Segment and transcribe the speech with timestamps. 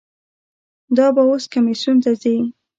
[0.97, 2.37] دا به اوس کمیسیون ته ځي.